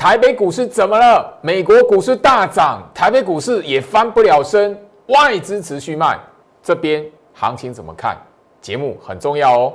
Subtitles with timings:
[0.00, 1.30] 台北股市怎么了？
[1.42, 4.74] 美国股市大涨，台北股市也翻不了身，
[5.08, 6.18] 外资持续卖，
[6.62, 8.16] 这边行情怎么看？
[8.62, 9.74] 节目很重要哦。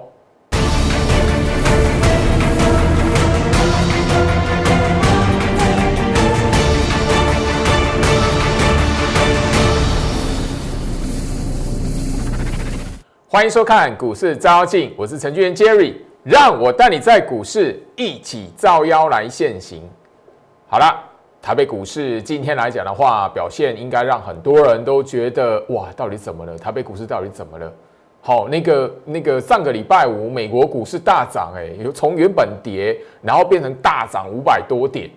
[13.27, 19.87] 欢迎收看股市招妖镜，我是程序员 Jerry，让我带你在股市一起照妖来现行。
[20.75, 20.93] 好了，
[21.41, 26.57] 台北股市今天来讲的话，表现应该让很多人都觉得哇，到底怎么了？
[26.57, 27.71] 台北股市到底怎么了？
[28.19, 35.09] 好，那个那个上个礼拜五，美国股市大涨，哎，从原本跌，然后变成大涨五百多点。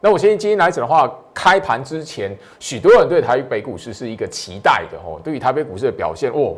[0.00, 5.20] 那我相信今天来讲的话，开盘之前，许多人对台北股市是一个期待的哦。
[5.22, 6.56] 对于台北股市的表现，哦，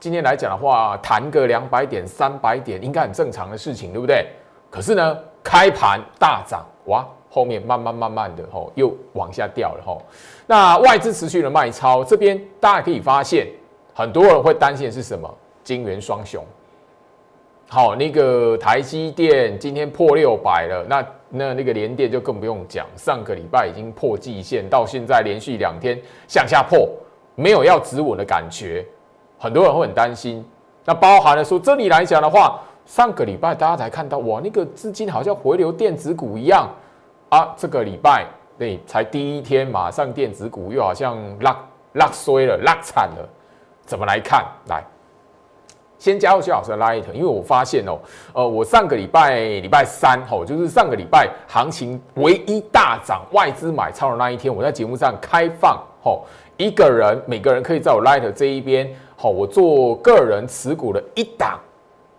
[0.00, 4.26] 今天来讲的话，弹个两百点、三百点，应该很正常的事情，对不对？
[4.68, 7.06] 可是呢，开盘大涨，哇！
[7.34, 10.02] 后面慢慢慢慢的吼，又往下掉了吼。
[10.46, 13.46] 那外资持续的卖超，这边大家可以发现，
[13.94, 15.34] 很多人会担心的是什么？
[15.64, 16.44] 金元双雄。
[17.70, 26.86] 好，那个台积电今天破六百了，那那那个联电就更不用讲，上个礼拜已经破季线，到现在连续两天向下破，
[27.34, 28.86] 没有要止稳的感觉，
[29.38, 30.44] 很多人会很担心。
[30.84, 36.68] 那包含了说这里来讲的话，上个礼拜大家才看到哇，那个资金好像回流电子股一样。
[37.32, 38.26] 啊，这个礼拜
[38.58, 41.56] 对才第一天，马上电子股又好像拉
[41.94, 43.26] 拉衰了，拉惨了，
[43.86, 44.44] 怎么来看？
[44.68, 44.84] 来，
[45.98, 47.98] 先加入薛老师的 light，因为我发现哦，
[48.34, 56.26] 呃，我上个礼拜礼拜三吼，就是上个礼拜行情唯一大涨，外资买超的那一天，我在节目上开放吼，
[56.58, 61.58] 一个人每个人可以在我 light 这一边好，我做个人持股的一档，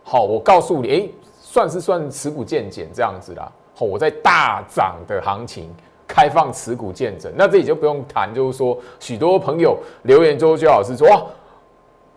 [0.03, 1.07] 好，我告诉你，哎，
[1.39, 3.51] 算是算持股渐减这样子啦。
[3.83, 5.69] 我在大涨的行情
[6.07, 11.23] 开放持股见证，那这里就不用谈，就是说许多朋友留言之后，就老师说哇，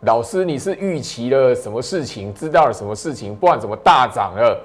[0.00, 4.60] 老师你是预期了什么事情，知道了什么事情，不管怎么大涨了，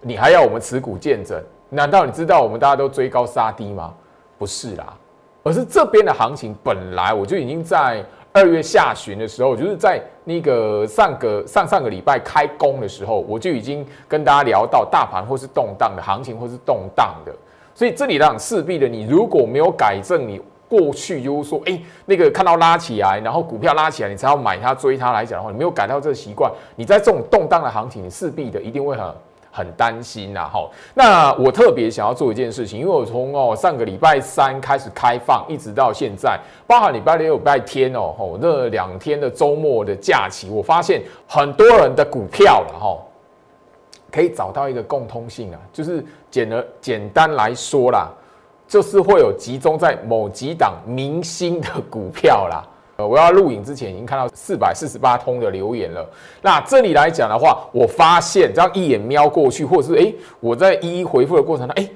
[0.00, 1.42] 你还要我们持股见证？
[1.68, 3.92] 难道你知道我们大家都追高杀低吗？
[4.38, 4.96] 不是啦，
[5.42, 8.04] 而是这边的行情本来我就已经在。
[8.32, 9.98] 二月下旬的时候，就是在
[10.28, 17.32] 那个上个上上个礼拜开工的时候，我就已经跟大家聊到大盘或是动荡的行情，或是动荡的。
[17.74, 29.04] 所以这里呢势必的，你如果没有改正，你过去就是说，哎，那个看到拉起来，然后股票拉起来，你才要买它追它来讲的话，你没有改掉这个习惯，你在这种动荡的行情，你势必的一定会很。
[29.56, 30.68] 很担心呐，哈。
[30.92, 42.98] 那我特别想要做一件事情，因为我从哦上个礼拜三开始开放，一直到现在，包含礼拜六、礼拜天哦，吼那两天的周末的假期，我发现很多人的股票了，哈，
[44.12, 48.10] 可以找到一个共通性啊，就是简而简单来说啦，
[48.68, 52.62] 就是会有集中在某几档明星的股票啦。
[52.96, 56.08] 呃，我要录影之前已经看到四百四十八通的留言了。
[56.40, 61.88] 那这里来讲的话，我发现这样一眼瞄过去，或者是哎，我在一一回复的过程中，哎，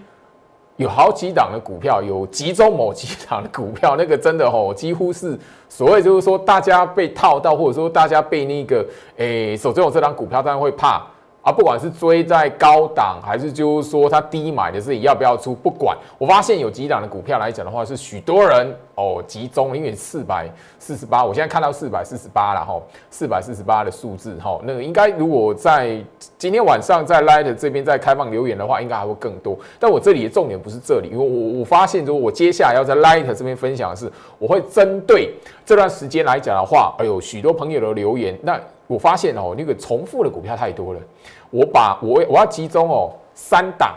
[0.77, 5.39] 有好几档的股票，有集中某几档的股票，那个真的吼，几乎是
[5.69, 8.87] 所谓就是说大家被套到，或者说大家被那个
[9.17, 11.07] 哎手中有这张股票，当然会怕。
[11.43, 15.97] 啊，不管是追在高档，还是就是说它低买的是要不要出，不管。
[16.19, 20.47] 我发现有几档的股票来讲的话，是许多人哦集中，因为四百
[20.79, 25.99] 四十八，我现在看到四百四十八了哈，四百四十八的数字哈，那个应该如果在
[26.37, 29.59] 今天晚上在 Light 这边再开放留言的话，应该还会更多。
[29.79, 35.33] 但我这里的重点不是这里，因为我我发现，如果我接下来要在 Light 这边分享的是，我会针对
[35.65, 38.61] 这段时间来讲的话，哎呦，许多朋友的留言那。
[38.91, 41.01] 我发现哦，那个重复的股票太多了。
[41.49, 43.95] 我把我我要集中哦三档，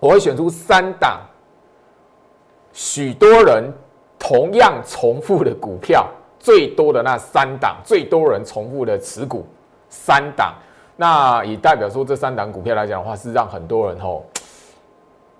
[0.00, 1.20] 我会选出三档，
[2.72, 3.70] 许多人
[4.18, 6.08] 同样重复的股票
[6.38, 9.44] 最多的那三档，最多人重复的持股
[9.90, 10.54] 三档，
[10.96, 14.22] 那也代表说这三档股票来讲的话，是让很多人哦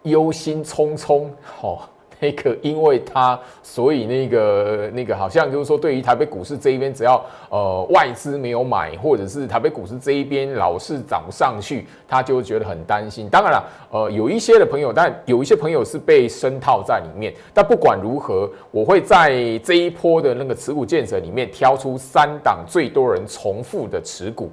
[0.02, 1.26] 忧心忡忡
[1.62, 1.78] 哦。
[2.22, 7.21] 那个，因为它，所以那个那个好像就是说，对于台北股市这一边，只要
[7.51, 13.28] 呃外资没有买，或者是台北股市这一边老是涨不上去，他就会觉得很担心。
[13.28, 17.34] 当然了，呃，有一些的朋友，但有一些朋友是被深套在里面。
[17.53, 24.48] 但不管如何，我会在这一波的那个持股建设里面挑出三档最多人重复的持股，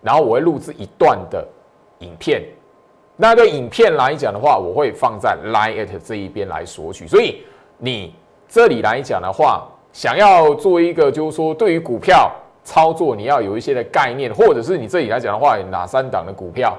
[0.00, 1.46] 然后我会录制一段的
[1.98, 2.42] 影片。
[3.20, 7.06] 那对影片来讲的话，我会放在 Line at 这一边来索取。
[7.06, 7.42] 所以
[7.76, 8.14] 你
[8.48, 12.32] 这里来讲的话，想要做一个就是说对于股票
[12.64, 16.74] 操作，你要有一些的概念，或者是你这里来讲的话，哪三档的股票，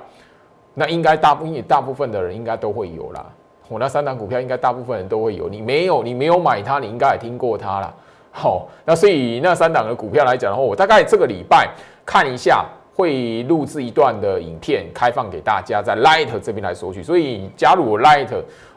[0.73, 3.23] 那应该大部分大部分的人应该都会有啦。
[3.69, 7.93] 我那三档股票应该大部分人都会有，你没有，你没有买它，你应该也听过它了。
[8.31, 11.69] 好，那所以那三档的股票来讲的话，我大概这个礼拜
[12.03, 12.65] 看一下，
[12.95, 17.01] 会录制一段的影片，开放给大家在 Light 这边来索取。
[17.01, 18.27] 所以加入我 Light，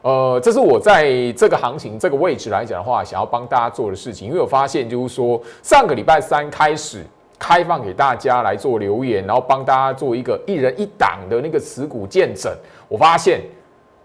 [0.02, 4.28] 呃，这是我在这个行情这个位置来讲的话，想要帮大家做的事情。
[4.28, 7.04] 因为我发现就是说，上个礼拜三开始
[7.38, 12.52] 开放给大家来做留言，然后帮大家做一个一人一档的那个持股见证。
[12.88, 13.40] 我发现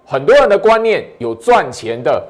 [0.06, 2.28] 很多人的观念有赚钱的。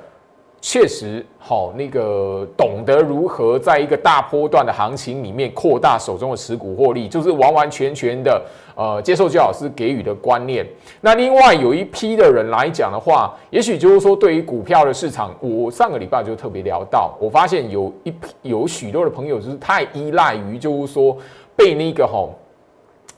[0.61, 8.41] 确实好，那个懂得如何在一个大波段的行情里面扩大手中的持股获利，就是完完全全的
[8.75, 10.67] 呃接受焦老师给予的观念。
[10.99, 21.15] 那另外有一批的人来讲的话，也许就是说对于股票的市场，我上个礼拜就特别聊到，我发现有一批有许多的朋友就是太依赖于就是说
[21.55, 22.27] 被那个哈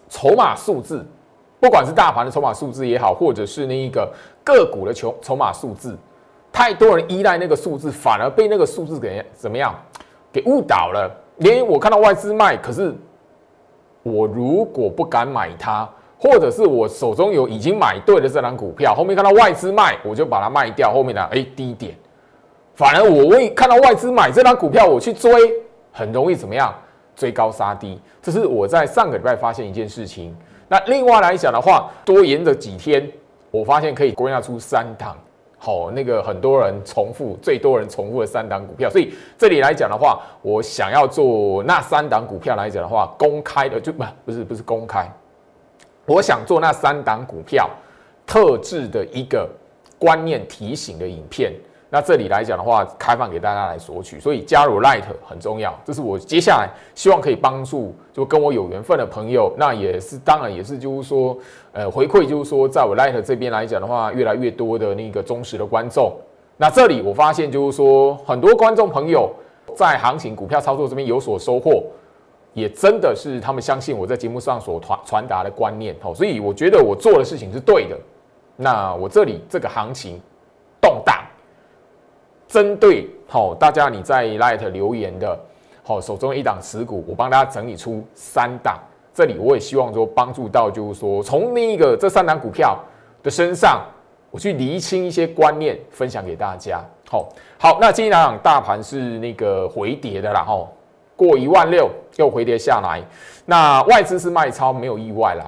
[0.10, 1.04] 筹码数字，
[1.60, 4.08] 不管是大盘的筹码数字也好，或者是那一个
[4.44, 5.98] 个股的筹筹码数字。
[6.51, 9.74] 太多人依赖那个数字，反而被那个数字给怎么样？
[10.31, 11.09] 给误导了。
[11.38, 12.94] 连我看到外资卖，可是
[14.03, 15.89] 我如果不敢买它，
[16.19, 20.94] 或者是我手中有已经买对的这张股票，后面看到外资卖，我就把它卖掉。
[20.94, 21.95] 后面呢，哎，低点，
[22.75, 25.31] 反而我未看到外资买这张股票，我去追，
[25.92, 26.74] 很容易怎么样？
[27.15, 28.00] 追高杀低。
[28.21, 30.36] 这是我在上个礼拜发现一件事情。
[30.68, 33.09] 那另外来讲的话，多延着几天，
[33.50, 35.18] 我发现可以归纳出三档。
[35.63, 45.08] 好，那个很多人重复，最多人重复的三档股票，所以这里来讲的话，我想要做那三档股票来讲的话，公开的就不不是不是公开，
[46.08, 47.69] 我想做那三档股票
[48.25, 49.48] 特制的一个
[50.00, 51.54] 观念提醒的影片。
[51.94, 55.78] 那这里来讲的话，开放给大家来索取，所以加入 Light 很重要。
[55.84, 61.38] 这是我接下来希望可以帮助就跟我有缘分的朋友，那也是当然也是就是说，
[61.74, 66.16] 呃，回馈就是说，在我 Light 这边来讲的话，越来越多的那个忠实的观众。
[66.56, 69.30] 那这里我发现就是说，很多观众朋友
[69.76, 71.84] 在行情股票操作这边有所收获，
[72.54, 75.94] 也真的是他们相信我在节目上所传传达的观念。
[76.04, 77.98] 哦，所以我觉得我做的事情是对的。
[78.56, 80.22] 那我这里这个行情。
[82.51, 85.39] 针对好大家你在 Light 留言的，
[85.83, 88.77] 好手中一档持股，我帮大家整理出三档。
[89.13, 92.77] 这里我也希望说帮助到，就是说从另一个这三档股票
[93.24, 93.81] 的身上，
[94.31, 96.83] 我去厘清一些观念，分享给大家。
[97.09, 100.68] 好，好，那今天来讲大盘是那个回跌的啦，吼，
[101.15, 103.01] 过一万六又回跌下来。
[103.45, 105.45] 那外资是卖超，没有意外啦。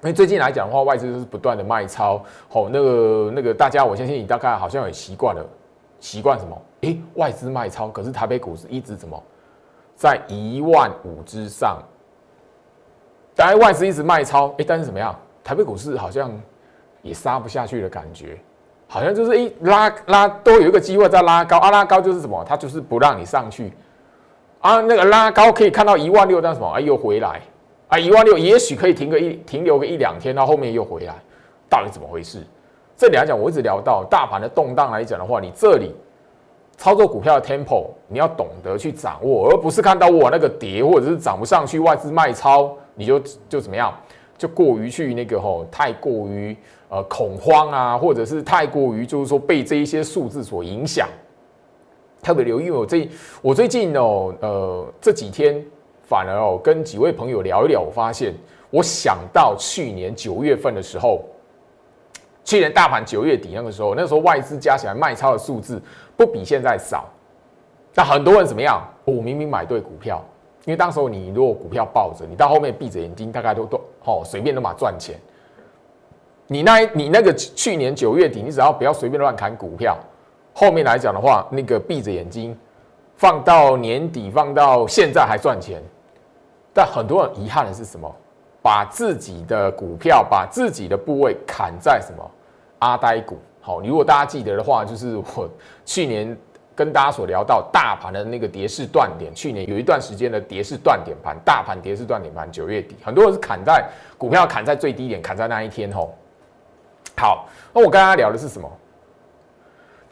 [0.00, 2.22] 因为最近来讲的话，外资是不断的卖超。
[2.48, 5.44] 好，那个那个大家，我相信你大概好像也习惯了。
[6.00, 6.62] 习惯什么？
[6.82, 9.20] 诶，外资卖超，可是台北股市一直怎么
[9.96, 11.82] 在一万五之上？
[13.34, 15.14] 当然外资一直卖超，诶，但是怎么样？
[15.44, 16.30] 台北股市好像
[17.02, 18.38] 也杀不下去的感觉，
[18.86, 22.44] 好像就是诶拉拉都有一个机会在拉高，啊拉高就是什么？
[22.46, 23.72] 它就是不让你上去
[24.60, 24.80] 啊。
[24.80, 26.68] 那个拉高可以看到一万六，但什么？
[26.72, 27.40] 哎，又回来
[27.88, 31.14] 啊，一万六也许可以停个一停留个一两天，到后面又回来，
[31.68, 32.44] 到底怎么回事？
[32.98, 35.94] 这里来讲，我一直聊到大盘的动荡来讲的话，你这里
[36.76, 43.94] 操作股票的 tempo，你要懂得去掌握，而不是看到我那个跌或者是涨不上去，外资卖超，你就就怎么样，
[44.36, 46.56] 就过于去那个吼，太过于
[46.88, 51.08] 呃恐慌啊，或者是太过于就是说被这一些数字所影响。
[52.20, 53.08] 特别留意我这
[53.40, 55.64] 我最近哦，呃这几天
[56.02, 58.34] 反而哦跟几位朋友聊一聊，我发现
[58.70, 61.24] 我想到去年九月份的时候。
[62.48, 65.78] 去年大盘九月底那个时候，那时候外资加起来卖超的数字
[66.16, 67.04] 不比现在少。
[67.94, 68.82] 那很多人怎么样？
[69.04, 70.24] 我明明买对股票，
[70.64, 75.14] 因为当时候你如果股票抱着，你到后面闭着眼睛，大概都都哦随便都嘛赚钱。
[76.46, 79.98] 你那，你那个去年九月底，你只要不要随便乱砍股票，
[80.54, 82.58] 后面来讲的话，那个闭着眼睛
[83.16, 85.82] 放到年底，放到现在还赚钱。
[86.72, 88.10] 但很多人遗憾的是什么？
[88.62, 92.24] 把自己的股票，把自己的部位砍在什么？
[92.78, 95.48] 阿呆股，好，你如果大家记得的话，就是我
[95.84, 96.36] 去年
[96.74, 103.84] 跟大家所聊到大盘的那个跌势断点，去年有一段时间的跌势断点盘，大盘跌势断点盘，九月底，很多人是砍在
[104.16, 106.14] 股票砍在最低点，砍在那一天吼。
[107.16, 108.70] 好，那我跟大家聊的是什么？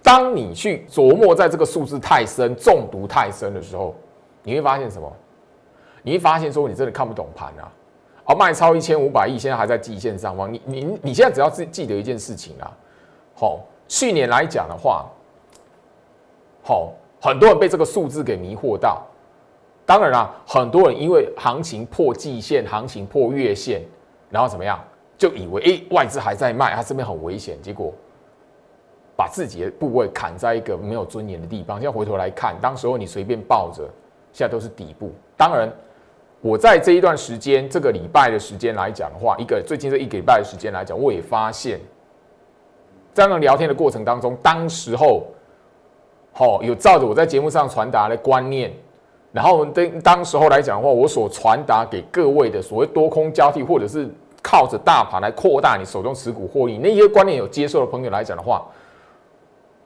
[0.03, 3.95] 当你去琢磨在这个数字太深、中毒太深的时候，
[4.43, 5.13] 你会发现什么？
[6.03, 7.71] 你会发现说你真的看不懂盘啊。
[8.29, 10.53] 好，卖超一千五百亿，现在还在季线上方。
[10.53, 12.67] 你你你现在只要记记得一件事情啊，
[13.37, 15.07] 好，去年来讲的话，
[16.65, 19.01] 好，很多人被这个数字给迷惑到。
[19.85, 23.81] 当然啦，很多人因为行情破季线，行情破月线，
[24.29, 24.83] 然后怎么样，
[25.17, 27.57] 就以为哎外资还在卖，它这边很危险。
[27.63, 27.95] 结果
[29.15, 31.81] 把自己的部位砍在一个没有尊严的地方。
[31.81, 33.89] 现在回头来看，当时候你随便抱着，
[34.33, 35.13] 现在都是底部。
[35.37, 35.73] 当然，
[36.41, 41.81] 我在这一段时间，这个礼拜的时间来讲的话，一个最近这一个礼拜的时间来讲，我也发现，
[43.13, 45.27] 在那聊天的过程当中，当时候，
[46.33, 48.73] 好有照着我在节目上传达的观念，
[49.33, 54.09] 然后当当时候来讲的话，我所传达给各位的所谓多空交替，或者是
[54.43, 58.65] 靠着大盘来扩大你手中持股获利，那些观念有接受的朋友来讲的话。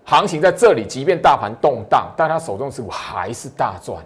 [0.02, 4.02] 行情在这里，即便大盘动荡，但他手中持股还是大赚。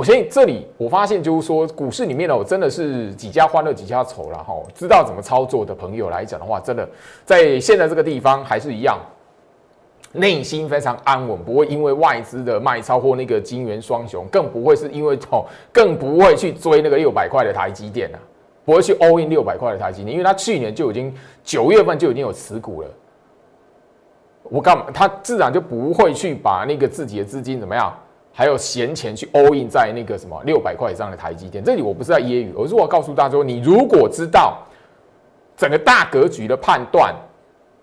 [0.00, 4.54] 我相信这里，我发现就是说，股市里面呢，我真的是几家欢乐几家愁了哈。
[4.74, 6.88] 知道怎么操作的朋友来讲的话，真的
[7.22, 8.98] 在现在这个地方还是一样，
[10.12, 18.18] 内心非常安稳，不会因为外资的卖超或那个金元双雄，更不会是因为哦，更不会去追那个六百块的台积电啊，
[18.64, 21.14] 不会去 all in 六百块的台积电，因为他去年就已经
[21.44, 22.88] 九月份就已经有持股了。
[24.44, 24.86] 我干嘛？
[24.94, 27.94] 他自然就不会去把那个自己的资金怎么样，
[28.32, 31.62] 还有闲钱去 all in 在那个什么六百块以上的台积电。
[31.62, 34.58] 这里我不是在揶揄，而是我告诉大家说，你如果知道
[35.56, 37.14] 整个大格局的判断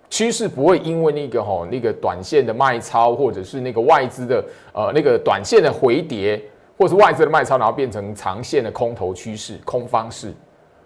[0.09, 6.41] 趋势，不会因为那个吼那个短线的卖超，或者是那个外资的呃那个短线的回跌，
[6.77, 10.33] 或是外资的卖超，然后变成长线的空头趋势、空方式。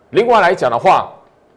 [0.10, 1.14] 另外来讲的话。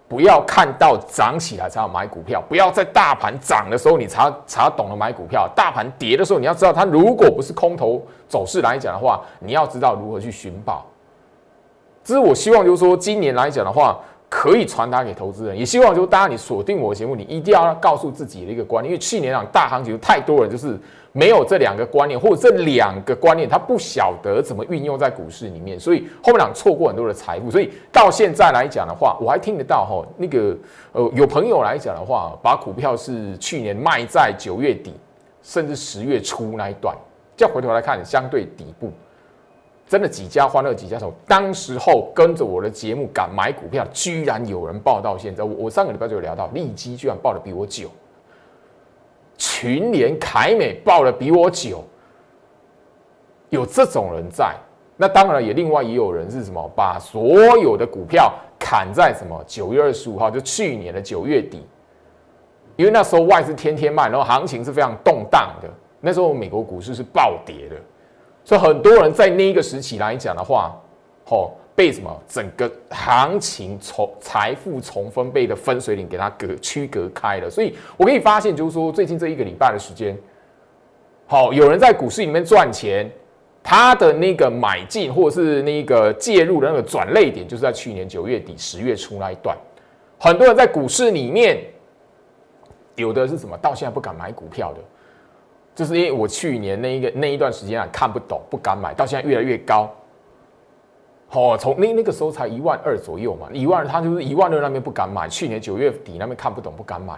[0.08, 5.50] 不要看到涨起来才要买股票，不要在大盘涨的时候你才才懂得买股票。
[5.54, 10.84] 大盘跌的时候，你要知道它如果不是空头走势来讲的话，你要知道如何去寻宝。
[12.02, 13.98] 这是我希望，就是说今年来讲的话。
[14.26, 20.76] 可以传达给投资人，也希望就大家你锁定我的节目，你一定要告诉自己的一个观念，因为去年啊大行情太多人就是
[21.16, 27.48] 没有这两个观念，或者这两个观念他不晓得怎么运用在股市里面，所以后面两错过很多的财富。
[27.52, 30.56] 所以到现在来讲的话，我还听得到哈，那个
[30.90, 34.92] 呃有朋友来讲的话，把股票是去年卖在九月底
[35.40, 36.96] 甚至十月初那一段，
[37.36, 38.90] 再回头来看相对底部。
[39.86, 45.44] 真的几家欢乐几家愁，当时候跟着我的节目敢买股票，居然有人报到现在。
[45.44, 47.88] 我我上个礼拜就有聊到，利基居然报的比我久，
[49.64, 51.82] 群联、凯美报的比我久，
[53.48, 54.54] 有这种人在。
[54.94, 61.66] 那当然也另外也有人是什么，把所有的股票砍在什么九月二十五号，就去年的九月底，
[62.76, 65.68] 因为那时候外资天天卖，然后行情是非常动荡的，
[65.98, 67.76] 那时候美国股市是暴跌的。
[68.44, 70.78] 所以很多人在那一个时期来讲的话，
[71.30, 77.50] 哦，被什么整个行情从财富重分配的分水岭给它隔区隔开了。
[77.50, 80.16] 所以我可以发现，就是说最近这一个礼拜的时间，
[81.26, 83.10] 好，有人在股市里面赚钱，
[83.62, 89.56] 他的那个买进或者是那个介入的那个转类点，就是在去年九月底十月初那一段。
[90.18, 91.58] 很多人在股市里面，
[92.94, 94.80] 有的是什么到现在不敢买股票的。
[95.74, 99.92] 就是因为我去年那一个那一段时间啊看不懂不敢买到现在越来越高，
[101.34, 107.14] 哦，从那那个时候才一万二左右嘛，一万他就是一万二那边不敢买，去年九月底那边看不懂不敢买，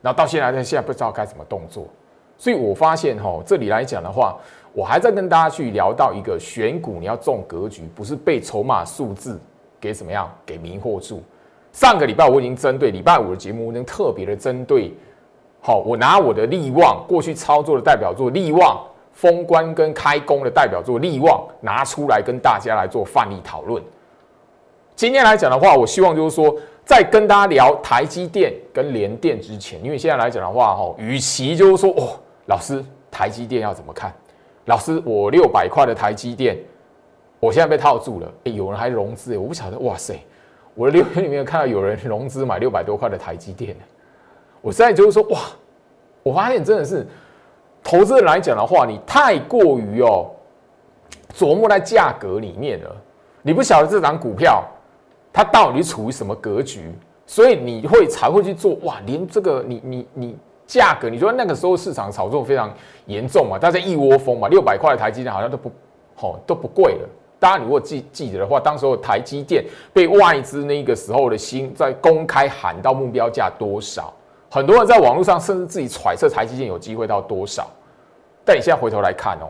[0.00, 1.86] 然后到现在呢现在不知道该怎么动作，
[2.36, 4.36] 所以我发现哈这里来讲的话，
[4.72, 9.40] 我还在跟大家去聊到一个选股你要重格局，不是被筹码数字
[9.80, 11.22] 给怎么样给迷惑住。
[11.72, 14.92] 上个礼拜我已经针对礼拜五的节目，我已经特别的针对。
[15.60, 23.82] 好，我拿我的利旺过去操作的代表作利旺封关跟开工的代表作利旺拿出来跟大家来做范例讨论。
[24.94, 26.54] 今天来讲的话，我希望就是说，
[26.84, 34.12] 在跟大家聊台积电跟联电之前，因为现在来讲的话，哈，与其就是说，哦，老师台积电要怎么看？
[34.66, 36.56] 老师，我六百块的台积电，
[37.40, 38.32] 我现在被套住了。
[38.44, 39.78] 哎，有人还融资，我不晓得。
[39.80, 40.14] 哇塞，
[40.74, 43.74] 我的留言里面看到有人融资买六百多块的台积电
[44.60, 45.40] 我现在就是说，哇，
[46.22, 47.04] 我发现真的是
[47.82, 50.30] 投资人来讲的话，你太过于哦
[51.34, 52.96] 琢磨在价格里面了，
[53.42, 54.62] 你不晓得这张股票
[55.32, 56.92] 它到底处于什么格局，
[57.26, 60.36] 所以你会才会去做哇，连这个你你你
[60.66, 62.72] 价格，你说那个时候市场炒作非常
[63.06, 65.70] 严重嘛，大家一窝蜂嘛，六百块的台积电好像都不
[66.14, 67.08] 好都不贵了。
[67.38, 74.14] 大家如果记记得的话，当时候台积电被外资那个时候的心在公开喊到目标价多少？
[74.52, 77.70] 很多人在网络上甚至自己揣测台积电有机会到多少，
[78.44, 79.48] 但你现在回头来看哦，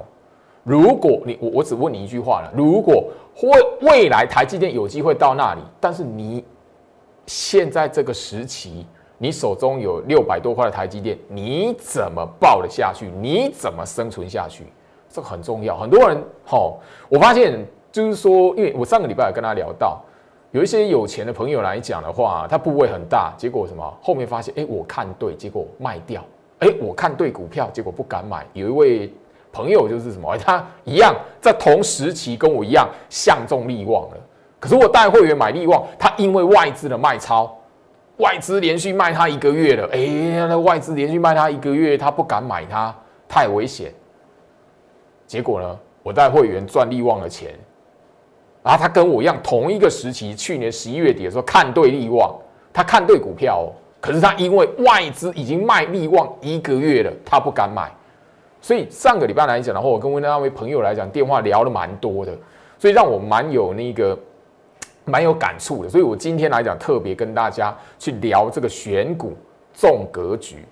[0.63, 3.11] 如果你我我只问你一句话了，如果
[3.43, 6.45] 未未来台积电有机会到那里，但是你
[7.27, 8.87] 现在这个时期，
[9.19, 13.11] 你手中有六百多块的台积电，你怎么抱得下去？
[13.21, 14.73] 你怎么生存下去？
[15.09, 15.77] 这个很重要。
[15.77, 16.79] 很多人，好，
[17.09, 20.01] 我发现就是说，因为我上个礼拜也跟他聊到。
[20.53, 23.99] 有一些有钱的朋友来讲的话，他部位很大，结果什么？
[24.03, 26.23] 后面发现，哎，我看对，结果卖掉。
[26.59, 28.47] 哎，我看对股票，结果不敢买。
[28.53, 29.13] 有一位
[29.51, 30.37] 朋友就是什么？
[30.37, 34.17] 他一样在同时期跟我一样相中利旺了。
[34.61, 37.57] 可是我带会员买利旺，他因为外资的卖超，
[38.19, 39.89] 外资连续卖他一个月了。
[39.91, 42.95] 哎，那外资连续卖他一个月，他不敢买它，
[43.27, 43.91] 太危险。
[45.27, 47.59] 结果呢，我带会员赚利旺的钱。
[48.63, 52.35] 然后他跟我一样，同一个时期，去年十一月底的时候看对利旺，
[52.73, 53.71] 他看对股票。
[54.01, 57.89] 可是他因为外资已经卖利旺一个月了，他不敢买。
[58.61, 62.37] 所以上个礼拜来讲的话，我跟那位朋友来讲电话聊了蛮多的，
[62.81, 64.19] 所以让我蛮有那个
[65.05, 65.89] 蛮有感触的。
[65.89, 69.37] 所以我今天来讲特别跟大家去聊这个选股
[69.73, 70.65] 重格局。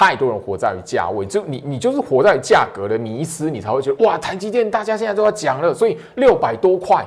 [0.00, 7.06] 太多人活在于价位，就你你就是活在价格的迷失，你才会觉得哇，台积电大家现在都要讲了，所以六百多块，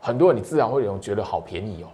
[0.00, 1.88] 很多人你自然会有觉得好便宜哦。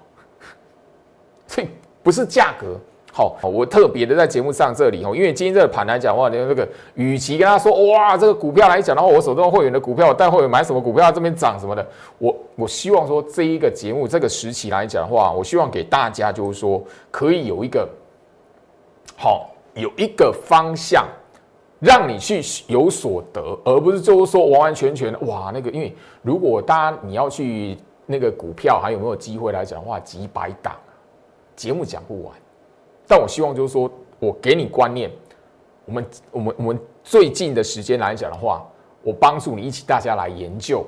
[1.49, 1.67] 所以
[2.05, 2.79] 不是价格
[3.13, 11.85] 好，我特别的在节目上这里哦，因为今天这个盘来讲的话，你看这个，与其跟他说哇，这个股票来讲的话，我手中会员的股票，我带会买什么股票这边涨什么的，
[12.19, 17.89] 我我希望说这一个节目这个时期来讲的话，我希望给大家就是说可以有一个
[19.17, 19.51] 好。
[19.77, 21.07] 有一个方向，
[21.81, 25.71] 让你去有所得，而不是就是说完完全全的哇那个。
[25.71, 30.75] 因为如果大家你要去那个股票还有没有机会来讲的话，几百档
[31.55, 32.33] 节目讲不完。
[33.07, 35.11] 但我希望就是说我给你观念，
[35.85, 38.67] 我们我们我们最近的时间来讲的话，
[39.03, 40.83] 我帮助你一起大家来研究，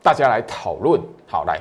[0.00, 1.00] 大家来讨论。
[1.26, 1.60] 好，来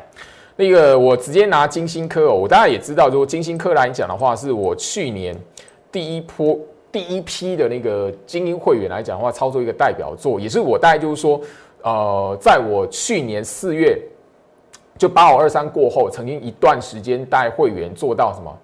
[0.56, 5.36] 那个我直接拿金星科哦，我大家也知道，就金星科来讲的话，是我去年。
[5.92, 6.58] 第一波
[6.92, 11.40] 第一批的那个精英会员来讲的话，操作一个代表作，也是我大概就是说，
[11.84, 14.00] 呃，在我去年四月
[14.98, 18.56] 就八五二三过后，曾经一段时间带会员做到什么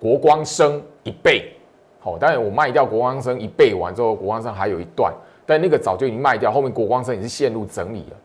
[0.00, 1.52] 国光升一倍，
[1.98, 5.12] 好，当然我卖掉国光升一倍完之后，国光升还有一段，
[5.44, 8.16] 但那个早就已经卖掉，后面国光升也是陷入整理了。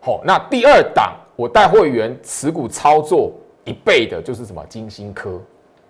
[0.00, 3.32] 好，那第二档我带会员持股操作
[3.64, 5.40] 一倍的，就是什么金星科。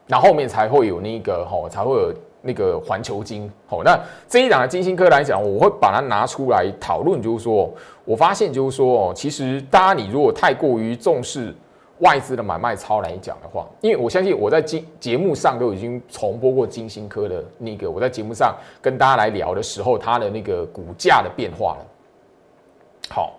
[0.06, 3.82] 那后面才会有那个吼，才会有那个环球金吼。
[3.82, 7.68] 那这一档的金星科来讲，我会把它拿出来讨论，就是说，
[8.04, 11.54] 我发现就是说哦，其实大家你如果太过于重视
[11.98, 21.86] 外资的买卖超来讲的话，因为我相信我在金节目上都已经重播过金星科的那个，我在节目上跟大家来聊的时候，它的那个股价的变化了。
[23.08, 23.34] 好。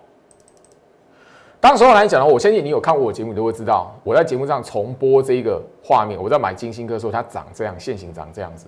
[1.60, 6.20] 当时候来讲呢，我相信你有看过我节目，你都会知道我在节目上重播这一个画面。
[6.20, 8.66] 我在买金星科的时候，它长这样，现形长这样子。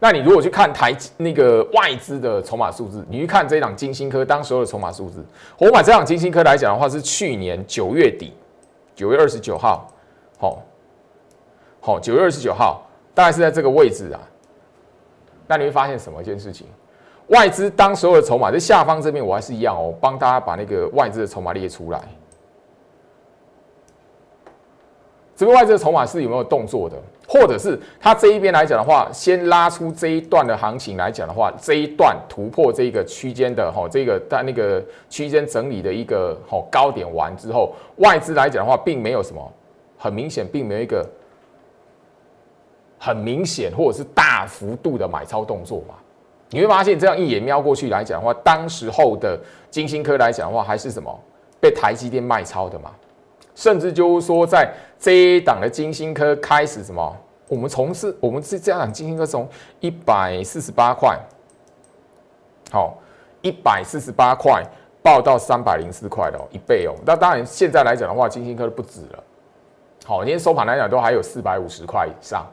[0.00, 5.24] 那你如果去看台那个外资的筹码数字，你去看这一档金星科当时候的筹码数字，
[5.56, 8.32] 我买这档金星科来讲的话，是去年九月底，
[8.96, 9.86] 九月二十九号，
[10.38, 10.62] 好，
[11.80, 12.82] 好，九月二十九号，
[13.14, 14.20] 大概是在这个位置啊。
[15.46, 16.66] 那你会发现什么一件事情？
[17.28, 22.02] 外资当时候的筹码在下方这边，我还是一样哦，帮大家把那个外资的筹码列出来。
[25.42, 39.52] 这个外资的筹码是有没有动作的，或者是它这一边来讲的话，先拉出这一段的行情来讲的话，这一段突破这个区间的哈，这个在那个区间整理的一个哈高点完之后，外资来讲的话，并没有什么
[39.98, 41.04] 很明显，并没有一个
[42.96, 45.96] 很明显或者是大幅度的买超动作嘛？
[46.50, 49.36] 你会发现这样一眼瞄过去来讲的话，当时候的
[49.72, 51.20] 金星科来讲的话，还是什么
[51.58, 52.92] 被台积电卖超的嘛？
[53.54, 57.16] 甚至就是说，在这一档的金星科开始什么？
[57.48, 59.46] 我们从事我们是这样金星科从
[59.80, 61.18] 一百四十八块，
[62.70, 62.96] 好，
[63.42, 64.62] 一百四十八块
[65.02, 66.94] 报到三百零四块的哦，一倍哦。
[67.04, 69.22] 那当然现在来讲的话，金星科不止了。
[70.06, 72.46] 好，今天收盘来讲都还有四百五十块以上。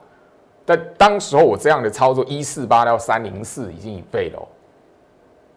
[0.66, 4.48] 但当时候我这样的操作，一四八到三零四已经一倍了。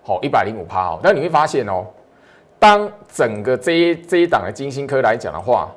[0.05, 1.00] 好，一百零五趴哦。
[1.02, 1.85] 但你会发现哦。
[2.62, 5.68] 当整个这一这一档的金星科来讲的话，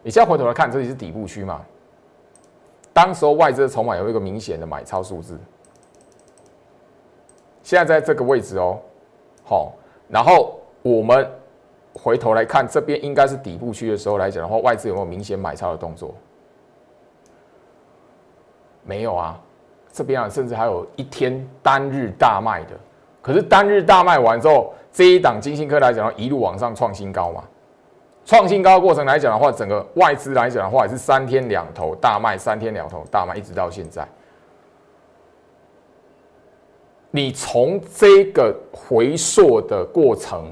[0.00, 1.60] 你现在回头来看，这里是底部区嘛？
[2.92, 5.36] 当时候外资的筹码有一个明显的买超数字，
[7.64, 8.78] 现在在这个位置哦，
[9.44, 9.72] 好，
[10.06, 11.28] 然后我们
[11.92, 16.14] 回头来看，这边应该是底部区的时候来讲的话，外资有没有明显买超的动作？
[18.84, 19.40] 没有啊，
[19.90, 22.78] 这边啊，甚至还有一天单日大卖的。
[23.28, 27.44] 可是单日大卖完之后，这一档金星科来讲，一路往上创新高嘛。
[28.24, 34.08] 创新高的过程来讲的话，整个外资来讲的话，也是三天两头大卖，三天两头大卖，一直到现在。
[37.10, 40.50] 你从这个回溯的过程，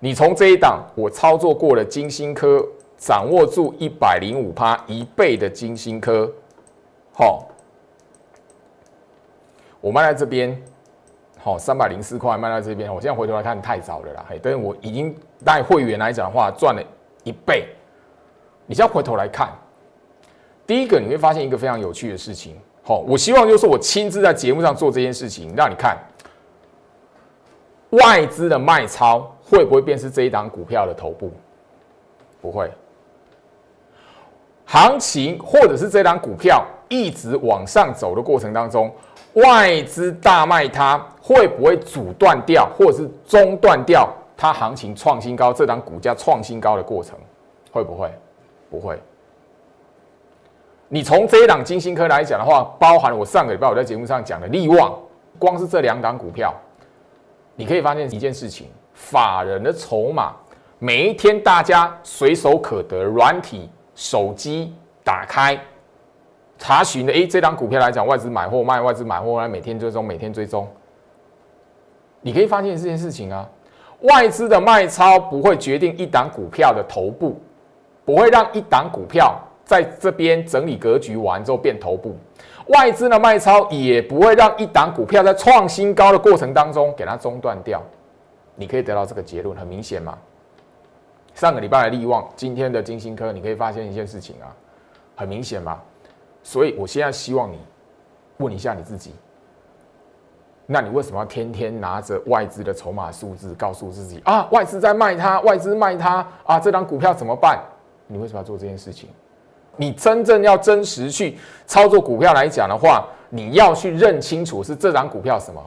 [0.00, 6.28] 你从这一档我操作过的金星科，掌握住一百零五趴一倍的金星科，
[7.14, 7.46] 好，
[9.80, 10.60] 我卖在这边，
[11.42, 16.82] 好三百零四块卖到这边，我现在回头来看太早了啦，嘿，但是我已经带会员来讲的话赚了
[17.24, 17.66] 一倍，
[18.66, 19.48] 你现在回头来看，
[20.66, 25.98] 第一个你会发现一个非常有趣的事情，好，我希望就是我亲自在节目上做这件事情，让你看。
[27.90, 31.30] 外资的卖超会不会变是这一档股票的头部？
[32.40, 32.70] 不会。
[34.64, 38.90] 行情或者是这档股票一直往上走的过程当中，
[39.34, 47.18] 外资大卖它会不会阻断掉，或者是中断掉它行情创新高，这档股价创新高的过程？
[47.70, 48.10] 会不会？
[48.70, 48.98] 不会。
[50.88, 54.94] 你从这一档金星科来讲的话，包含我上个礼拜我在节目上讲的利旺，
[55.38, 56.54] 光是这两档股票。
[57.54, 60.34] 你可以发现一件事情，法人的筹码
[60.78, 65.58] 每一天大家随手可得，软体、手机打开
[66.58, 70.68] 查询的，诶，这张股票来讲，外资买货卖，外资买货卖，每天追踪，每天追踪。
[72.22, 73.46] 你可以发现这件事情啊，
[74.02, 77.38] 外资的卖超不会决定一档股票的头部，
[78.04, 82.16] 不会让一档股票在这边整理格局完之后变头部。
[82.68, 87.82] 外资的卖超也不会让一档股票在创新高的过程当中给它中断掉，
[88.54, 90.16] 你可以得到这个结论，很明显嘛。
[91.34, 94.54] 上个礼拜的利旺，今天的金星科，你可以发现一件事情啊，
[95.16, 95.80] 很明显嘛。
[96.44, 97.58] 所以我现在希望你
[98.36, 99.12] 问一下你自己，
[100.66, 107.60] 那你为什么要天天拿着外资的筹码数字告诉自己啊，外资在卖它，外资卖它啊，这张股票怎么办？
[108.06, 109.08] 你为什么要做这件事情？
[109.76, 115.60] 你真正要真实去操作股票来讲的话，你要去认清楚是这张股票什么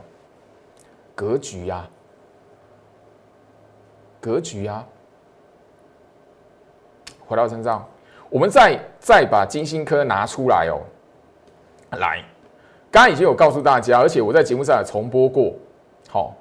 [1.13, 1.85] 格局呀？
[4.21, 4.83] 格局呀！
[7.27, 7.83] 回到身上，
[8.29, 10.81] 我们再再把金星科拿出来哦。
[11.97, 12.23] 来，
[12.95, 15.53] 刚刚已经有告诉大家，而且我在节目上也重播过。
[16.07, 16.33] 好，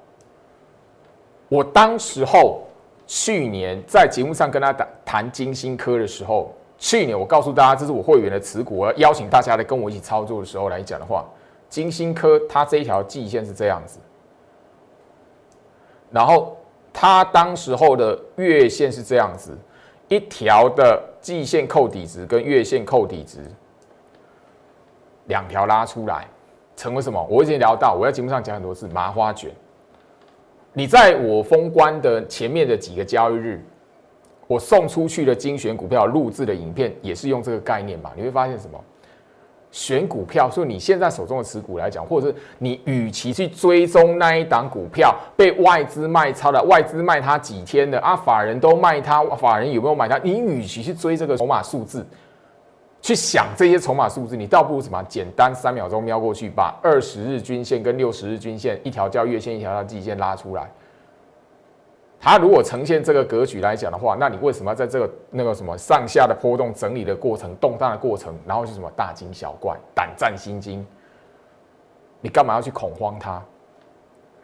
[1.48, 2.62] 我当时候
[3.08, 6.54] 去年在节目上跟他谈谈金星科的时候。
[6.78, 11.24] 去年我告诉大家，这是我会员的持股，我邀请大家来跟我一起操作的时候来讲的话，
[11.68, 13.98] 金星科它这一条季线是这样子，
[16.10, 16.56] 然后
[16.92, 19.56] 它当时候的月线是这样子，
[20.06, 23.40] 一条的季线扣底值跟月线扣底值
[25.26, 26.28] 两条拉出来，
[26.76, 27.26] 成为什么？
[27.30, 29.50] 我已经聊到，我在节目上讲很多次麻花卷，
[30.72, 33.64] 你在我封关的前面的几个交易日。
[34.46, 38.12] 我送出去的精选股票录制的影片也是用这个概念吧？
[38.14, 38.78] 你会发现什么？
[39.72, 50.18] 选股票，所以你现在手中的持股来讲，或者是你与其去追踪那一档股票被外资卖超了，外资卖它几天的啊，法人都卖它，法人有没有买它？
[50.18, 52.06] 你与其去追这个筹码数字，
[53.04, 55.02] 去想这些筹码数字，你倒不如什么？
[55.06, 60.70] 简单三秒钟瞄过去，把二十日均线跟六十日均线一条叫月线，一条叫季线拉出来。
[62.18, 70.86] 它如果呈现这个格局来讲的话，那你为什么要在这个那个什么上下的波动整理的过程、动荡的过程，然后是什么大惊小怪、胆战心惊？
[72.22, 73.38] 你干嘛要去恐慌它？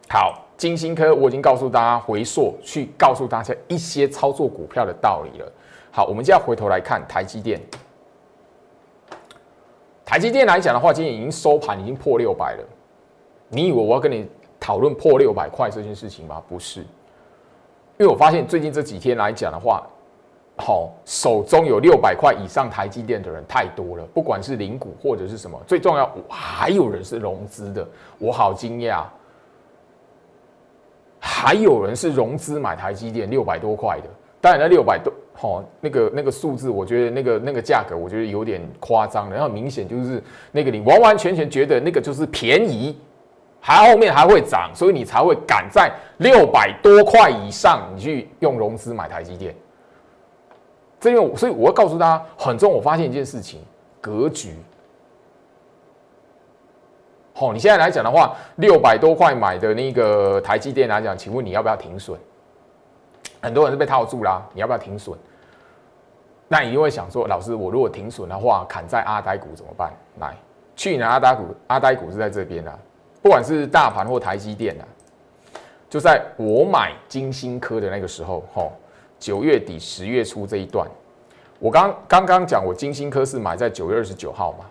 [0.07, 5.51] 好，金星科我已经告诉大家回溯，去告诉大家一些操作股票的道理了。
[5.89, 7.59] 好，我们就要回头来看台积电。
[10.05, 12.63] 台积电来讲的话，今天已经收盘已经破六百了。
[13.49, 14.27] 你以为我要跟你
[14.59, 16.41] 讨论破六百块这件事情吗？
[16.47, 16.81] 不是。
[17.97, 19.85] 因为我发现最近这几天来讲的话，
[20.57, 27.87] 好手中有六百块以上台积电的人太多了，不管是零股或者是什么，最重要还有人是融资的，
[28.17, 29.03] 我好惊讶，
[31.19, 34.09] 还有人是融资买台积电六百多块的，
[34.39, 42.95] 当然那六百多，好那个那个数字，我觉得那个那个价格，我觉得有点夸张，然后明显就是那个你完完全全觉得那个就是便宜。
[43.59, 49.55] 还后面还会涨，所以你才会赶在六百多块以上，你去用融资买台积电。
[50.99, 52.71] 这边，所以我要告诉大家，很重。
[52.71, 53.61] 我发现一件事情，
[53.99, 54.55] 格局。
[57.33, 62.19] 好，你现在来讲的话，六百多块买的那个台积电来讲，请问你要不要停损？
[63.41, 65.17] 很多人是被套住啦，你要不要停损？
[66.51, 69.89] 那你就会想说，老师，我如果停损的话，砍在阿呆股怎么办？
[70.19, 70.35] 来，
[70.75, 72.77] 去年阿呆股，阿呆股是在这边啊。
[73.21, 74.83] 不管是大盘或台积电啊，
[75.89, 78.73] 就在我买金星科的那个时候，吼，
[79.17, 80.85] 九月底十月初这一段，
[81.57, 84.65] 我刚刚刚讲，我金星科是买在九月二十九号嘛，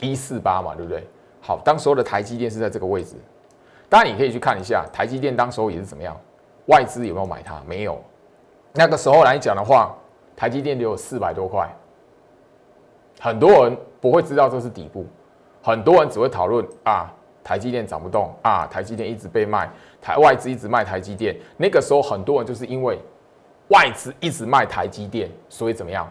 [0.00, 1.02] 一四八嘛，对不对？
[1.40, 3.16] 好，当时候的台积电是在这个位置，
[3.88, 6.14] 当然你可以去看一下台积电当时候也是怎么样，
[6.66, 7.58] 外资有没有买它？
[7.66, 7.98] 没有。
[8.74, 9.96] 那个时候来讲的话，
[10.36, 11.68] 台积电只有四百多块，
[13.18, 15.06] 很多人不会知道这是底部，
[15.62, 17.10] 很多人只会讨论啊，
[17.42, 19.70] 台积电涨不动啊，台积电一直被卖，
[20.00, 21.34] 台外资一直卖台积电。
[21.56, 23.00] 那个时候很多人就是因为
[23.68, 26.08] 外资一直卖台积电，所以怎么样？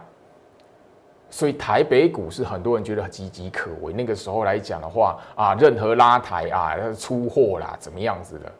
[1.28, 3.92] 所以台北股市很多人觉得岌岌可危。
[3.92, 8.52] 那个时候来讲的话啊，任何拉抬啊，出货啦，怎么样子的？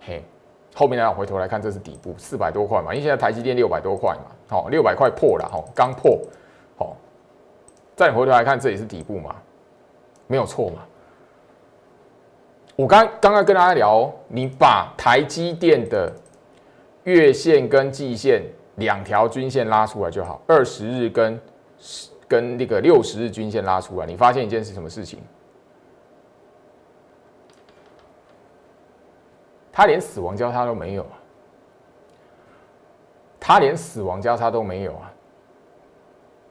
[0.00, 0.24] 嘿，
[0.74, 6.20] 后面呢，回头来看，这是底部四百多块嘛，因为现在台积电六百多块嘛，好，六百块破了，哈，刚破，
[6.76, 6.96] 好，
[7.96, 9.36] 再回头来看，这也是底部嘛，
[10.26, 10.82] 没有错嘛。
[12.76, 16.12] 我刚刚刚跟大家聊，你把台积电的
[17.04, 18.42] 月线跟季线
[18.76, 21.40] 两条均线拉出来就好，二十日跟。
[22.26, 25.18] 跟那个六十日均线拉出来，你发现一件是什么事情？
[29.76, 31.18] 它连死亡交叉都没有啊！
[33.40, 35.12] 它连死亡交叉都没有啊！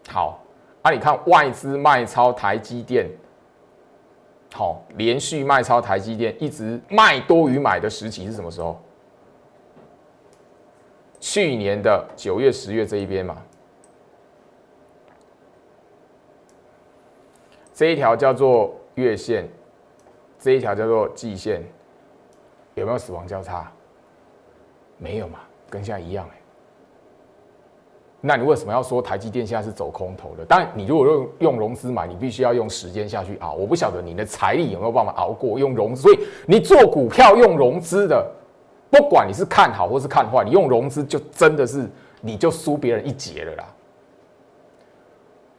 [0.09, 0.43] 好，
[0.81, 3.09] 啊，你看外资卖超台积电，
[4.53, 8.77] 好，连续卖超台积电，一直卖多于买的时期是什么时候？
[11.21, 13.41] 去年的九月、十月这一边嘛。
[17.73, 19.47] 这一条叫做月线，
[20.37, 21.63] 这一条叫做季线，
[22.75, 23.71] 有没有死亡交叉？
[24.97, 26.37] 没有嘛，跟现在一样哎。
[28.25, 30.45] 那你为什么要说台积电现在是走空头的？
[30.45, 33.53] 当然，你如果用用融资买，你必须要用时间下去熬。
[33.53, 38.25] 我不晓得你的财力有没有办法熬过用融资，所以你做股票用融资的，
[38.89, 41.85] 不管你是看好或是看坏，你用融资就真的是
[42.21, 43.65] 你就输别人一截了啦。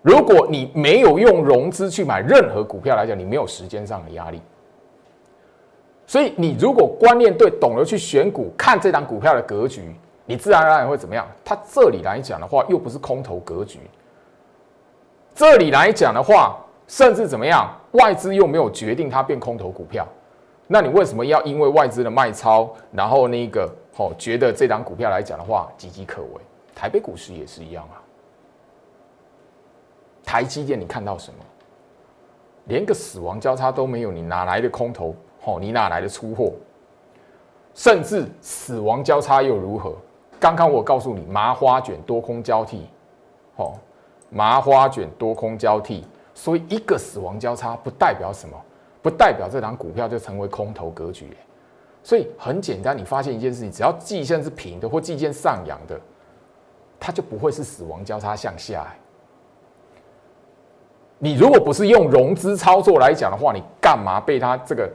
[0.00, 4.40] 如果你没有用融资去买任何股票来讲，你没有时间上的压力。
[6.06, 9.94] 所以你如果观念对，懂得去选股，看这档股票的格局，
[10.26, 11.26] 你自然而然会怎么样？
[11.44, 13.80] 它这里来讲的话，又不是空头格局。
[15.34, 17.74] 这里来讲的话，甚至怎么样？
[17.92, 20.06] 外资又没有决定它变空头股票，
[20.66, 26.40] 那你为什么要因为外资的卖超，然后那个哦，觉得这档股票来讲的话岌岌可危？
[26.74, 28.02] 台北股市也是一样啊。
[30.24, 31.38] 台积电，你看到什么？
[32.66, 35.14] 连个死亡交叉都没有，你哪来的空头？
[35.44, 36.52] 哦，你哪来的出货？
[37.74, 39.96] 甚至死亡交叉又如何？
[40.38, 42.86] 刚刚我告诉你，麻花卷多空交替，
[43.56, 43.72] 哦，
[44.30, 46.04] 麻花卷多空交替，
[46.34, 48.56] 所以一个死亡交叉不代表什么？
[49.02, 51.36] 不代表这档股票就成为空头格局。
[52.02, 56.00] 所以很简单，你发现一件事情，只要季线是平的或季线上扬的，
[57.00, 58.86] 它就不会是死亡交叉向下。
[61.18, 64.90] 你如果不是用融资操作来讲的话，你干嘛被它这个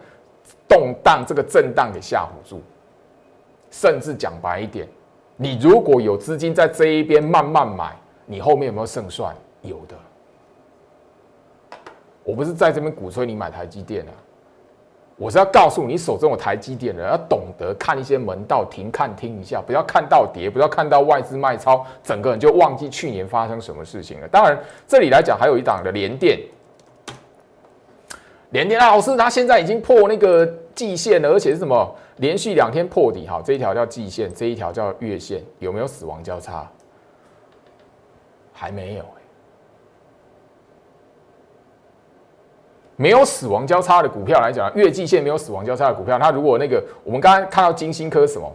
[0.67, 2.59] 动荡、这个震荡给吓唬住？
[3.71, 4.87] 甚至讲白一点，
[5.35, 9.35] 你如果有资金在这一边慢慢买，你后面有没有胜算？
[9.61, 9.95] 有的。
[12.23, 14.13] 我不是在这边鼓吹你买台积电啊。
[15.17, 24.27] 我是要告诉你，手中有台积电的，要懂得看一些门道，停看听一下，不要看到跌，不要看到外资卖超，整个人就忘记去年发生什么事情了。
[24.29, 24.57] 当然，
[24.87, 26.39] 这里来讲还有一档的连电，
[28.51, 36.67] 连电老师，他现在已经破那个季线了，而且是什么连续两天破底，哈，这一条叫季线，这一条叫月线，有没有死亡交叉？
[38.51, 39.05] 还没有。
[42.95, 48.53] 没有死亡交叉的股票来讲，月季线没有死亡交叉的股票，它如果那个我们刚刚看到金星科什么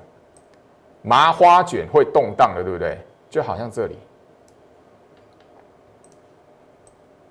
[1.00, 2.98] 麻花卷会动荡的，对不对？
[3.30, 3.98] 就好像这里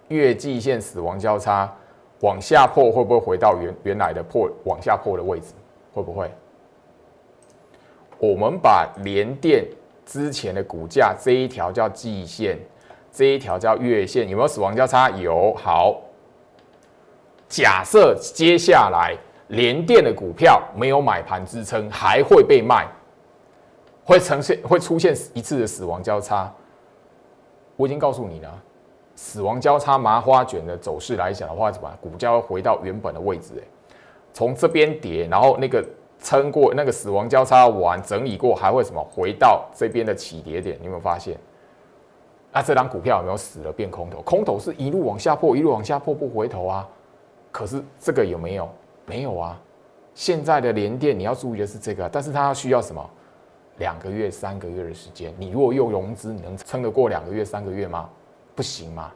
[0.07, 1.71] 月季线死亡交叉
[2.23, 5.53] 往下破，会不会回到原原来的破往下破的位置？
[5.93, 6.31] 会不会？
[8.17, 9.65] 我们把连电
[10.05, 12.57] 之前的股价这一条叫季线，
[13.11, 15.09] 这一条叫月线，有没有死亡交叉？
[15.09, 15.99] 有，好。
[17.49, 19.15] 假设接下来
[19.49, 22.87] 联电的股票没有买盘支撑，还会被卖，
[24.05, 26.49] 会呈现会出现一次的死亡交叉。
[27.75, 28.63] 我已经告诉你了，
[29.15, 33.53] 死亡交叉麻花卷的走势来讲的话，怎么股价会回到原本的位置？
[33.57, 33.63] 哎，
[34.33, 35.83] 从这边跌，然后那个
[36.19, 40.77] 撑过那个死亡交叉完整理过，还会什么回到这边的起跌点？
[40.79, 41.37] 你有没有发现？
[42.51, 44.21] 那这张股票有没有死了变空头？
[44.21, 46.87] 空头是一路往下破，一路往下破不回头啊。
[47.51, 48.69] 可是这个有没有？
[49.05, 49.59] 没有啊！
[50.13, 53.09] 现在的连电你要注意的是这个，但是它需要什么？
[53.77, 55.33] 两个月、三个月的时间。
[55.37, 58.09] 你如果用融资，你能撑得过两个月、三个月吗？
[58.55, 59.11] 不行吗？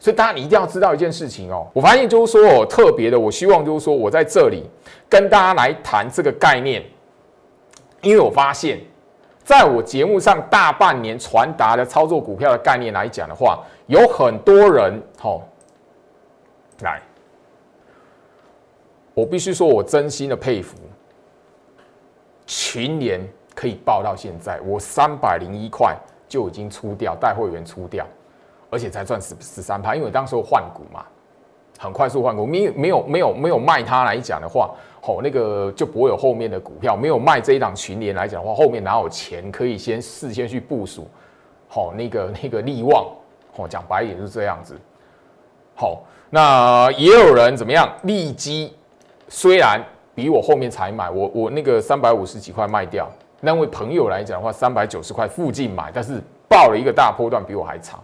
[0.00, 1.66] 所以大家你一定要知道一件事情哦。
[1.72, 4.68] 我发现就是说哦，特别的，我希望就是说我在这里
[5.08, 6.84] 跟大家来谈这个概念。
[8.00, 8.78] 因为我发现，
[9.42, 15.42] 在我节目上大半年传达的操作股票的概念来讲的话，有很多人吼
[16.82, 17.02] 来，
[19.14, 20.76] 我必须说我真心的佩服，
[22.46, 23.20] 群联
[23.52, 25.96] 可以报到现在，我三百零一块
[26.28, 28.06] 就已经出掉，带会员出掉，
[28.70, 31.04] 而且才赚十十三趴，因为当时换股嘛。
[31.80, 36.96] 很快速换股，没没有没有没有卖它来讲的话，吼那个就不会有后面的股票。
[36.96, 41.06] 没有卖这一档群联来讲的话，后面哪有钱可以先事先去部署？
[41.68, 43.06] 好，那个那个利旺，
[43.56, 44.76] 吼讲白一点是这样子。
[45.76, 47.88] 好，那也有人怎么样？
[48.02, 48.74] 利基
[49.28, 49.80] 虽然
[50.16, 53.08] 比我后面才买，我我那个三百五十几块卖掉，
[53.40, 58.02] 那位朋友来讲的话，三百九十块附近买，但是爆了一个大波段比我还长。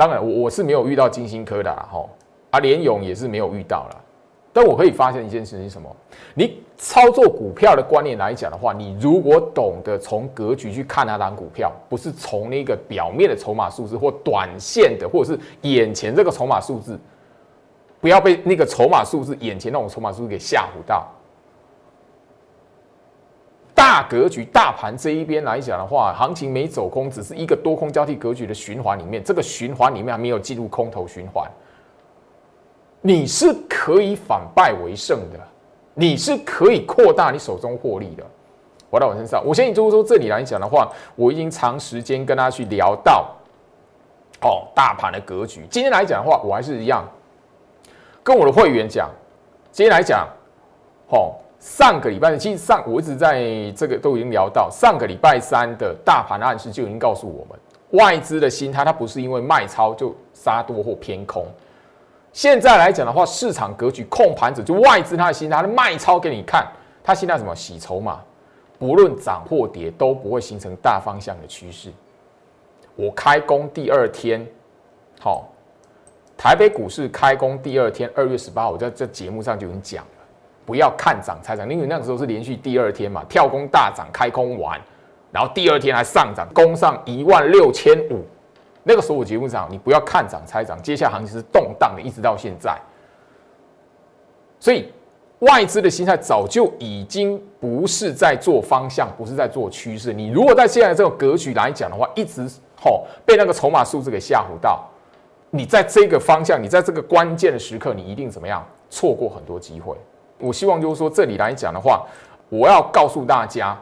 [0.00, 2.08] 当然，我我是没有遇到金星科的哈，
[2.52, 3.96] 啊，联勇也是没有遇到了。
[4.50, 5.94] 但我可以发现一件事情，什么？
[6.32, 16.98] 你操作股票的观念来讲的话，你如果懂得从格局去看那档股票，不是从那个表面的筹码数字或短线的，或者是眼前这个筹码数字，
[18.00, 21.06] 不要被那个筹码数字眼前那种筹码数字给吓唬到。
[23.80, 29.24] 大格局，大盘这一边来讲的话，行情没走空，只是一个多空交替格局的循环里面。
[29.24, 31.50] 这个循环里面还没有进入空头循环，
[33.00, 35.40] 你是可以反败为胜的，
[35.94, 38.22] 你是可以扩大你手中获利的。
[38.90, 43.34] 回到我身上，我相信就是说这里来讲的话，我已经长时间跟大家去聊到
[44.42, 45.66] 哦，大盘的格局。
[45.70, 47.02] 今天来讲的话，我还是一样
[48.22, 49.08] 跟我的会员讲，
[49.72, 50.28] 今天来讲，
[51.08, 51.32] 哦。
[51.60, 57.58] 上个礼拜，其实上我一直在这个都已经聊到，上个礼拜三的大盘暗示就已经告诉我们，
[57.90, 61.46] 外资的心态它不是因为卖超就杀多或偏空。
[62.32, 66.66] 现在来讲的话，市场格局控盘者就外资他的心态，他卖超给你看，
[67.04, 68.20] 他现在什么洗筹码，
[68.78, 71.92] 不论涨或跌都不会形成大方向的趋势。
[72.96, 74.46] 我开工第二天，
[75.20, 75.50] 好，
[76.38, 80.06] 台北股市开工第二天，二月十八号，我在这节目上就已经讲。
[80.70, 84.80] 不要看涨猜涨，因为那个时候是连续第二天嘛，跳空大涨，开空完，
[85.32, 88.24] 然后第二天还上涨，攻上一万六千五。
[88.84, 92.78] 那个时候我节目上，你不要看涨猜涨，接下来行情是动荡的，一直到现在。
[94.60, 94.92] 所以
[95.40, 100.12] 外资的心态早就已经不是在做方向，不是在做趋势。
[100.12, 102.48] 你如果在现在这个格局来讲的话，一直
[102.80, 104.88] 吼被那个筹码数字给吓唬到，
[105.50, 109.96] 你在这个方向，你在这个关键的时刻，你一定怎么样错过很多机会。
[110.40, 112.06] 我希望就是说，这里来讲的话，
[112.48, 113.76] 我要告诉大家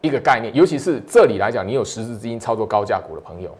[0.00, 3.50] 一个概念，尤其是这里来讲，你有实质资金操作高价股的朋友，《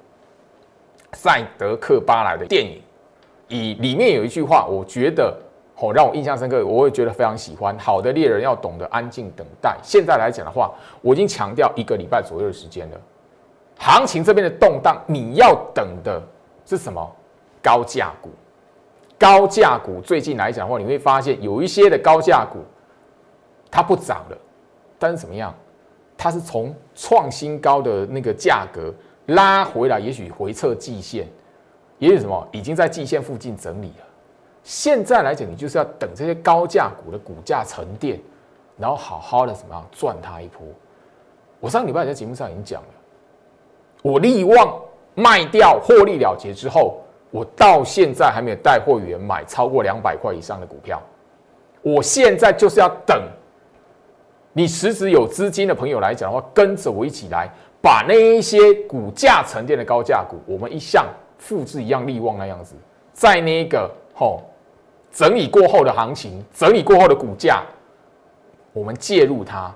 [1.17, 2.81] 赛德克巴莱》的电影，
[3.49, 5.37] 以里面有一句话，我觉得
[5.77, 7.77] 哦让我印象深刻，我会觉得非常喜欢。
[7.79, 9.77] 好的猎人要懂得安静等待。
[9.83, 13.01] 现在来讲的话，我已经强调一个礼拜左右的时间了，
[13.79, 16.23] 行情这边的动荡，你要等的
[16.65, 17.05] 是什么？
[17.63, 18.31] 高价股。
[19.19, 22.59] 高价股最近来讲的话，你会发现有一些的高价股
[23.71, 24.37] 它不涨了，
[24.99, 25.55] 但是怎么样？
[26.19, 28.93] 它是从创新高的那个价格
[29.27, 31.27] 拉回来，也许回撤季线，
[31.99, 34.05] 也许什么已经在季线附近整理了。
[34.63, 38.21] 现在来讲，你就是要等这些高价股的股价沉淀，
[38.77, 40.61] 然后好好的怎么样赚它一波。
[41.59, 42.89] 我上礼拜在节目上已经讲了，
[44.03, 44.79] 我利旺
[45.15, 47.01] 卖掉获利了结之后。
[47.31, 51.03] 我到现在还没有带货员买超过两百块以上的股票，
[51.83, 53.23] 我现在就是要等
[54.53, 57.51] 你实质有资金的朋友来讲的话，跟着我一起来
[57.83, 61.07] 把那一些股价沉淀的高价股，我们一向
[61.39, 62.75] 复制一样利旺那样子，
[63.13, 64.43] 在那个吼
[65.11, 67.63] 整理过后的行情，整理过后的股价，
[68.73, 69.75] 我们介入它。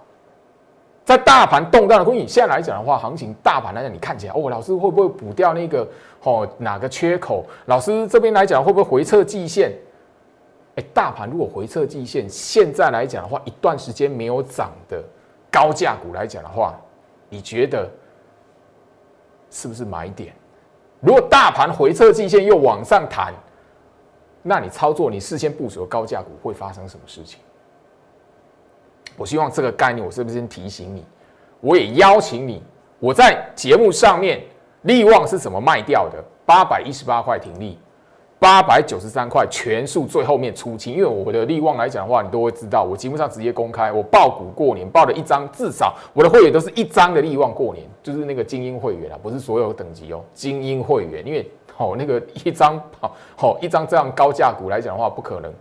[1.10, 5.84] 在大盘动荡的过程，现在来讲的话，行情大盘来讲，你看起来哦，老师会不会补掉那个
[6.22, 7.44] 哦哪个缺口？
[7.66, 9.72] 老师这边来讲会不会回撤季线？
[10.76, 15.02] 哎，大盘如果回撤季线，现在来讲的话，一段时间没有涨的
[15.50, 16.78] 高价股来讲的话，
[17.28, 17.90] 你觉得
[19.50, 20.32] 是不是买点？
[21.00, 23.34] 如果大盘回撤季线又往上弹，
[24.44, 27.40] 那你操作你事先部署的高价股会发生什么事情？
[29.16, 31.04] 我希望这个概念，我是不是先提醒你？
[31.60, 32.62] 我也邀请你，
[32.98, 34.40] 我在节目上面，
[34.82, 36.22] 利旺是怎么卖掉的？
[36.46, 37.78] 八百一十八块停利，
[38.38, 40.94] 八百九十三块全数最后面出清。
[40.94, 55.52] 因为我的利旺来讲的话，你都会知道，我节目上直接公开，我报股过年报了一张，至少我的会员都是一张的利旺过年，就是那个精英会员啊，不是所有等级哦，精英会员，因为哦那个一张好好一张这样高价股来讲的话，不可能。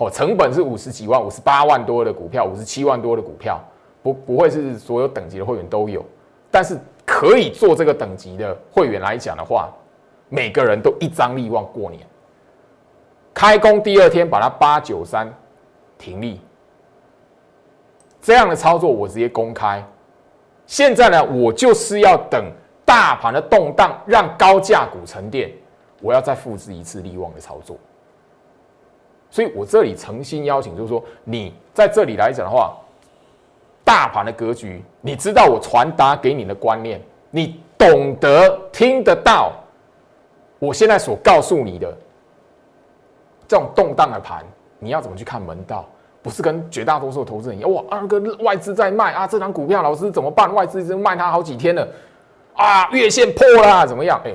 [0.00, 3.60] 哦，成本是五十几万，五十八万多的股票，五十七万多的股票，
[4.02, 6.02] 不不会是所有等级的会员都有，
[6.50, 9.68] 但是可以做这个等级的会员来讲的话，
[10.30, 12.00] 每个人都一张利旺过年，
[13.34, 15.30] 开工第二天把它八九三
[15.98, 16.40] 停利，
[18.22, 19.84] 这样的操作我直接公开。
[20.64, 22.50] 现在呢，我就是要等
[22.86, 25.52] 大盘的动荡，让高价股沉淀，
[26.00, 27.76] 我要再复制一次利旺的操作。
[29.30, 32.76] 所以我这里诚心邀请，就是说你在这里来讲的话。
[33.82, 39.50] 大盘的格局，你知道我传达给你的观念，你懂得听得到。
[40.60, 41.92] 我现在所告诉你的
[43.48, 44.44] 这种动荡的盘，
[44.78, 45.84] 你要怎么去看门道？
[46.22, 50.54] 不是跟绝大多数投资人一样，哇，二哥外资在卖啊，这张股票老师怎么办？
[50.54, 51.88] 外资已经卖它好几天了，
[52.54, 54.20] 啊，月线破了，怎么样？
[54.24, 54.32] 哎，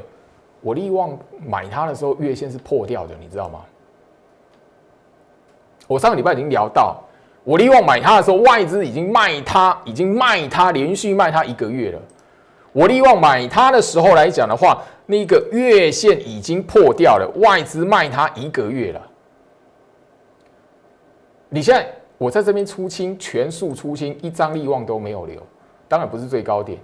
[0.60, 3.62] 我利旺买它的时候，月线是破掉的，你知道吗？
[5.88, 7.02] 我上个礼拜已经聊到。
[7.44, 12.02] 我利旺买它的时候，外资已经卖它，已经卖它，连续卖它一个月了。
[12.72, 19.02] 我利旺买它的时候来讲的话，那个月线已经破掉了，外资卖它一个月了。
[21.50, 25.40] 你现在我在这边出清，全数出清，一张利旺都没有留。
[25.88, 26.80] 当然不是最高点，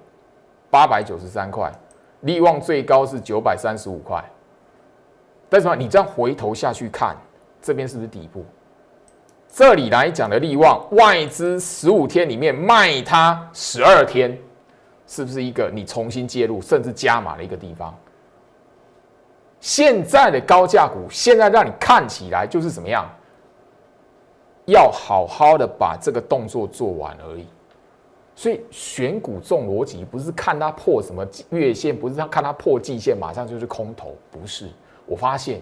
[0.70, 1.72] 八百九十三块，
[2.20, 4.24] 利旺最高是九百三十五块。
[5.50, 7.18] 但是你这样回头下去看，
[7.62, 8.46] 这边是不是底部？
[9.54, 14.36] 这里来讲的利旺外资十五天里面卖它十二天，
[15.06, 17.94] 是不是一个你重新介入甚至加码的一个地方？
[19.60, 23.06] 现在的高价股，现在让你看起来就是怎么样？
[24.68, 27.46] 要好好的把这个动作做完而已。
[28.34, 34.70] 所以选股重逻辑，不是看它破什么月线，不是看它破季线，马上就是空头，不是。
[35.06, 35.62] 我发现。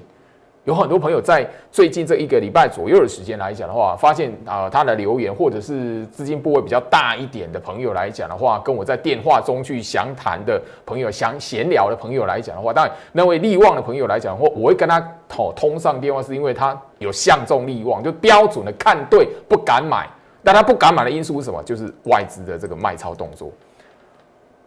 [0.70, 20.08] 有很多朋友在最近这一个礼拜左右的时间来讲的话，发现啊，他的留言或者是资金部位比较大一点的朋友来讲的话，跟我在电话中去详谈的朋友、详闲聊的朋友来讲的话，当然那位利旺的朋友来讲，或我会跟他通通上电话，是因为他有相中利旺，就标准的看对不敢买，
[20.44, 21.64] 但他不敢买的因素是什么？
[21.64, 23.52] 就是外资的这个卖超动作。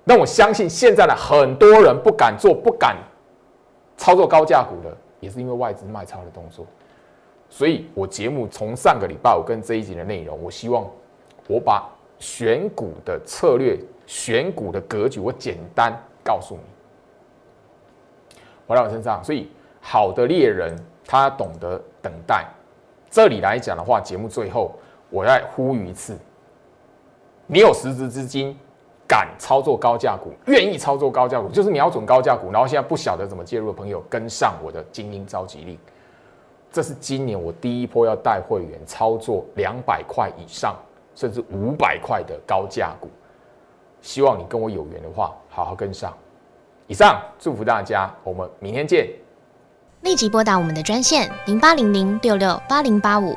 [0.03, 2.97] 那我相信现在的很多人不敢做、不敢
[3.97, 4.93] 操作高价股的。
[5.23, 6.67] 也是因为外资卖超的动作，
[7.49, 10.85] 所以我节目从上个礼拜我跟这一集的内容，我希望
[11.47, 19.23] 我把选股的策略、选股的格局，我简单告诉你，回到我身上。
[19.23, 19.49] 所以
[19.81, 22.45] 好的猎人他懂得等待。
[23.09, 24.75] 这里来讲的话，节目最后
[25.09, 26.19] 我再呼吁一次：
[27.47, 28.59] 你有实质资金。
[29.13, 35.79] 敢操作高价股，愿意操作高价股，就是瞄准高价股，然后现在不晓得怎么介入的朋友，跟上我的精英召集令。
[36.73, 40.75] 这是今年我第一波要带会员操作两百块以上，
[41.15, 43.11] 甚至五百块的高价股。
[44.01, 46.11] 希望你跟我有缘的话，好好跟上。
[46.87, 49.07] 以上祝福大家，我们明天见。
[50.01, 53.37] 立即拨打我们的专线零八零零六六八零八五。